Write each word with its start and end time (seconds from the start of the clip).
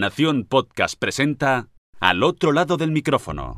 Nación 0.00 0.46
Podcast 0.48 0.98
presenta 0.98 1.68
Al 2.00 2.22
otro 2.22 2.52
lado 2.52 2.78
del 2.78 2.90
micrófono. 2.90 3.54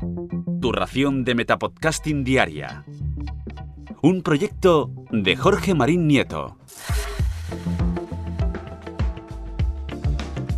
Tu 0.59 0.73
ración 0.73 1.23
de 1.23 1.35
Metapodcasting 1.35 2.25
Diaria. 2.25 2.83
Un 4.01 4.23
proyecto 4.23 4.91
de 5.09 5.37
Jorge 5.37 5.73
Marín 5.73 6.05
Nieto. 6.05 6.57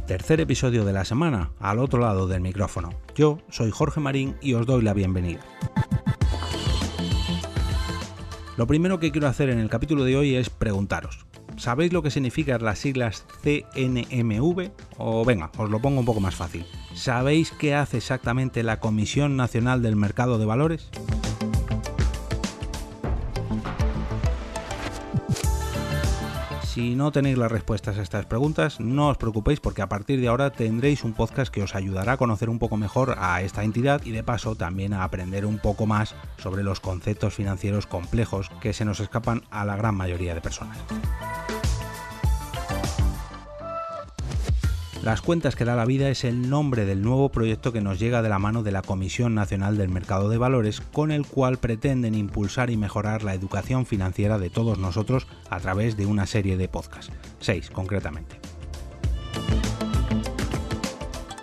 Tercer 0.07 0.39
episodio 0.39 0.85
de 0.85 0.93
la 0.93 1.05
semana, 1.05 1.51
al 1.59 1.77
otro 1.77 1.99
lado 1.99 2.25
del 2.25 2.41
micrófono. 2.41 2.89
Yo 3.13 3.37
soy 3.51 3.69
Jorge 3.69 3.99
Marín 3.99 4.37
y 4.41 4.55
os 4.55 4.65
doy 4.65 4.81
la 4.81 4.95
bienvenida. 4.95 5.41
Lo 8.57 8.65
primero 8.65 8.97
que 8.97 9.11
quiero 9.11 9.27
hacer 9.27 9.49
en 9.49 9.59
el 9.59 9.69
capítulo 9.69 10.03
de 10.03 10.17
hoy 10.17 10.33
es 10.33 10.49
preguntaros, 10.49 11.27
¿sabéis 11.57 11.93
lo 11.93 12.01
que 12.01 12.11
significan 12.11 12.63
las 12.63 12.79
siglas 12.79 13.25
CNMV? 13.43 14.71
O 14.97 15.25
venga, 15.25 15.51
os 15.57 15.69
lo 15.69 15.79
pongo 15.79 15.99
un 15.99 16.05
poco 16.05 16.19
más 16.19 16.35
fácil. 16.35 16.65
¿Sabéis 16.93 17.51
qué 17.51 17.75
hace 17.75 17.97
exactamente 17.97 18.63
la 18.63 18.79
Comisión 18.79 19.35
Nacional 19.35 19.81
del 19.81 19.95
Mercado 19.95 20.37
de 20.37 20.45
Valores? 20.45 20.89
Si 26.75 26.93
no 26.93 27.13
tenéis 27.13 27.37
las 27.37 27.49
respuestas 27.49 27.97
a 27.97 28.01
estas 28.01 28.25
preguntas, 28.25 28.81
no 28.81 29.07
os 29.07 29.17
preocupéis 29.17 29.61
porque 29.61 29.81
a 29.81 29.87
partir 29.87 30.19
de 30.19 30.27
ahora 30.27 30.49
tendréis 30.49 31.05
un 31.05 31.13
podcast 31.13 31.49
que 31.49 31.63
os 31.63 31.73
ayudará 31.73 32.11
a 32.11 32.17
conocer 32.17 32.49
un 32.49 32.59
poco 32.59 32.75
mejor 32.75 33.15
a 33.17 33.41
esta 33.43 33.63
entidad 33.63 34.01
y 34.03 34.11
de 34.11 34.23
paso 34.23 34.57
también 34.57 34.91
a 34.91 35.05
aprender 35.05 35.45
un 35.45 35.57
poco 35.57 35.85
más 35.85 36.15
sobre 36.37 36.63
los 36.63 36.81
conceptos 36.81 37.33
financieros 37.33 37.87
complejos 37.87 38.51
que 38.59 38.73
se 38.73 38.83
nos 38.83 38.99
escapan 38.99 39.43
a 39.51 39.63
la 39.63 39.77
gran 39.77 39.95
mayoría 39.95 40.35
de 40.35 40.41
personas. 40.41 40.77
Las 45.05 45.21
cuentas 45.21 45.55
que 45.55 45.65
da 45.65 45.75
la 45.75 45.85
vida 45.85 46.09
es 46.09 46.23
el 46.23 46.49
nombre 46.49 46.83
del 46.83 47.03
nuevo 47.03 47.29
proyecto 47.29 47.71
que 47.71 47.79
nos 47.79 47.99
llega 47.99 48.23
de 48.23 48.29
la 48.29 48.39
mano 48.39 48.63
de 48.63 48.71
la 48.71 48.81
Comisión 48.81 49.35
Nacional 49.35 49.77
del 49.77 49.89
Mercado 49.89 50.29
de 50.29 50.39
Valores, 50.39 50.81
con 50.81 51.11
el 51.11 51.27
cual 51.27 51.57
pretenden 51.57 52.15
impulsar 52.15 52.71
y 52.71 52.75
mejorar 52.75 53.21
la 53.21 53.35
educación 53.35 53.85
financiera 53.85 54.39
de 54.39 54.49
todos 54.49 54.79
nosotros 54.79 55.27
a 55.51 55.59
través 55.59 55.95
de 55.95 56.07
una 56.07 56.25
serie 56.25 56.57
de 56.57 56.67
podcasts, 56.67 57.13
seis 57.37 57.69
concretamente. 57.69 58.39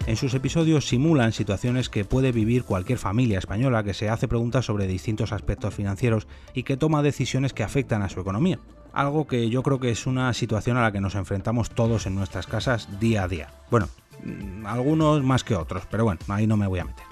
En 0.07 0.17
sus 0.17 0.35
episodios 0.35 0.89
simulan 0.89 1.31
situaciones 1.31 1.89
que 1.89 2.05
puede 2.05 2.33
vivir 2.33 2.65
cualquier 2.65 2.99
familia 2.99 3.39
española 3.39 3.85
que 3.85 3.95
se 3.95 4.09
hace 4.09 4.27
preguntas 4.27 4.65
sobre 4.65 4.89
distintos 4.89 5.31
aspectos 5.31 5.73
financieros 5.73 6.27
y 6.53 6.65
que 6.65 6.77
toma 6.77 7.01
decisiones 7.01 7.53
que 7.53 7.63
afectan 7.63 8.03
a 8.03 8.09
su 8.09 8.19
economía 8.19 8.59
algo 8.93 9.27
que 9.27 9.49
yo 9.49 9.63
creo 9.63 9.81
que 9.81 9.91
es 9.91 10.07
una 10.07 10.33
situación 10.33 10.77
a 10.77 10.83
la 10.83 10.93
que 10.93 11.01
nos 11.01 11.15
enfrentamos 11.15 11.71
todos 11.71 12.07
en 12.07 12.15
nuestras 12.15 12.47
casas 12.47 13.01
día 13.01 13.25
a 13.25 13.29
día. 13.29 13.49
Bueno, 13.71 13.89
mm, 14.25 14.67
algunos 14.67 15.23
más 15.23 15.45
que 15.45 15.57
otros, 15.57 15.85
pero 15.91 16.05
bueno, 16.05 16.21
ahí 16.29 16.47
no 16.47 16.57
me 16.57 16.67
voy 16.67 16.81
a 16.81 16.85
meter. 16.85 17.05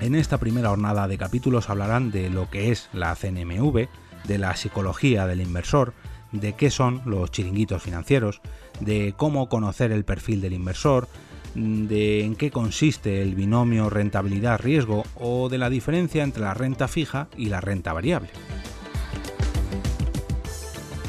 En 0.00 0.14
esta 0.14 0.38
primera 0.38 0.68
jornada 0.68 1.08
de 1.08 1.18
capítulos 1.18 1.68
hablarán 1.68 2.10
de 2.10 2.30
lo 2.30 2.48
que 2.48 2.70
es 2.70 2.88
la 2.92 3.14
CNMV, 3.14 3.88
de 4.24 4.38
la 4.38 4.54
psicología 4.54 5.26
del 5.26 5.40
inversor, 5.40 5.94
de 6.32 6.52
qué 6.52 6.70
son 6.70 7.02
los 7.06 7.30
chiringuitos 7.30 7.82
financieros, 7.82 8.40
de 8.80 9.14
cómo 9.16 9.48
conocer 9.48 9.92
el 9.92 10.04
perfil 10.04 10.40
del 10.40 10.52
inversor, 10.52 11.08
de 11.56 12.24
en 12.24 12.36
qué 12.36 12.50
consiste 12.50 13.22
el 13.22 13.34
binomio 13.34 13.90
rentabilidad-riesgo 13.90 15.04
o 15.16 15.48
de 15.48 15.58
la 15.58 15.70
diferencia 15.70 16.22
entre 16.22 16.42
la 16.42 16.54
renta 16.54 16.86
fija 16.86 17.28
y 17.36 17.46
la 17.46 17.60
renta 17.60 17.92
variable. 17.92 18.28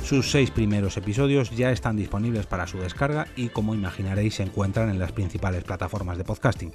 Sus 0.03 0.31
seis 0.31 0.51
primeros 0.51 0.95
episodios 0.95 1.51
ya 1.51 1.69
están 1.69 1.97
disponibles 1.97 2.45
para 2.45 2.65
su 2.65 2.77
descarga 2.77 3.27
y 3.35 3.49
como 3.49 3.75
imaginaréis 3.75 4.35
se 4.35 4.43
encuentran 4.43 4.89
en 4.89 4.99
las 4.99 5.11
principales 5.11 5.65
plataformas 5.65 6.17
de 6.17 6.23
podcasting. 6.23 6.71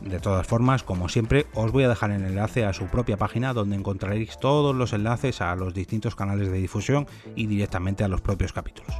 De 0.00 0.18
todas 0.18 0.46
formas, 0.46 0.82
como 0.82 1.10
siempre, 1.10 1.44
os 1.52 1.72
voy 1.72 1.84
a 1.84 1.90
dejar 1.90 2.10
el 2.10 2.24
enlace 2.24 2.64
a 2.64 2.72
su 2.72 2.86
propia 2.86 3.18
página 3.18 3.52
donde 3.52 3.76
encontraréis 3.76 4.38
todos 4.38 4.74
los 4.74 4.94
enlaces 4.94 5.42
a 5.42 5.54
los 5.56 5.74
distintos 5.74 6.14
canales 6.14 6.50
de 6.50 6.56
difusión 6.56 7.06
y 7.36 7.46
directamente 7.48 8.02
a 8.02 8.08
los 8.08 8.22
propios 8.22 8.54
capítulos. 8.54 8.94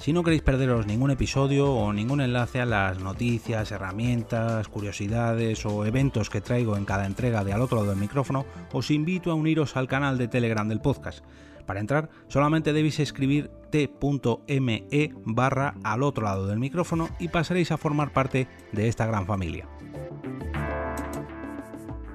Si 0.00 0.14
no 0.14 0.22
queréis 0.22 0.40
perderos 0.40 0.86
ningún 0.86 1.10
episodio 1.10 1.70
o 1.70 1.92
ningún 1.92 2.22
enlace 2.22 2.58
a 2.58 2.64
las 2.64 3.00
noticias, 3.00 3.70
herramientas, 3.70 4.66
curiosidades 4.68 5.66
o 5.66 5.84
eventos 5.84 6.30
que 6.30 6.40
traigo 6.40 6.78
en 6.78 6.86
cada 6.86 7.04
entrega 7.04 7.44
de 7.44 7.52
al 7.52 7.60
otro 7.60 7.76
lado 7.76 7.90
del 7.90 7.98
micrófono, 7.98 8.46
os 8.72 8.90
invito 8.90 9.30
a 9.30 9.34
uniros 9.34 9.76
al 9.76 9.88
canal 9.88 10.16
de 10.16 10.26
Telegram 10.26 10.66
del 10.66 10.80
podcast. 10.80 11.22
Para 11.66 11.80
entrar 11.80 12.08
solamente 12.28 12.72
debéis 12.72 12.98
escribir 12.98 13.50
t.me 13.70 15.12
barra 15.26 15.74
al 15.84 16.02
otro 16.02 16.24
lado 16.24 16.46
del 16.46 16.58
micrófono 16.58 17.10
y 17.18 17.28
pasaréis 17.28 17.70
a 17.70 17.76
formar 17.76 18.10
parte 18.14 18.48
de 18.72 18.88
esta 18.88 19.04
gran 19.04 19.26
familia. 19.26 19.68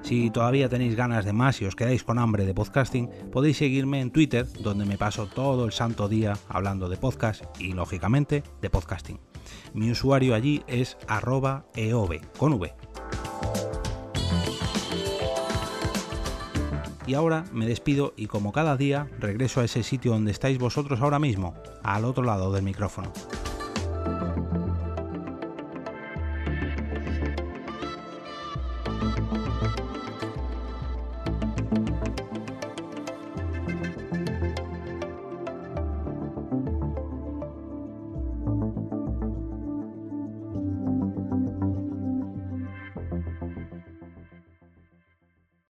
Si 0.06 0.30
todavía 0.30 0.68
tenéis 0.68 0.94
ganas 0.94 1.24
de 1.24 1.32
más 1.32 1.60
y 1.60 1.64
os 1.64 1.74
quedáis 1.74 2.04
con 2.04 2.20
hambre 2.20 2.46
de 2.46 2.54
podcasting, 2.54 3.10
podéis 3.32 3.56
seguirme 3.56 4.00
en 4.00 4.12
Twitter, 4.12 4.46
donde 4.62 4.84
me 4.84 4.96
paso 4.96 5.26
todo 5.26 5.64
el 5.64 5.72
santo 5.72 6.08
día 6.08 6.38
hablando 6.48 6.88
de 6.88 6.96
podcast 6.96 7.42
y, 7.58 7.72
lógicamente, 7.72 8.44
de 8.60 8.70
podcasting. 8.70 9.18
Mi 9.74 9.90
usuario 9.90 10.36
allí 10.36 10.62
es 10.68 10.96
arroba. 11.08 11.66
Y 11.74 11.90
ahora 17.14 17.44
me 17.52 17.66
despido 17.66 18.14
y 18.16 18.26
como 18.26 18.52
cada 18.52 18.76
día 18.76 19.08
regreso 19.18 19.60
a 19.60 19.64
ese 19.64 19.82
sitio 19.82 20.12
donde 20.12 20.30
estáis 20.30 20.58
vosotros 20.58 21.00
ahora 21.00 21.18
mismo, 21.18 21.56
al 21.82 22.04
otro 22.04 22.22
lado 22.22 22.52
del 22.52 22.62
micrófono. 22.62 23.12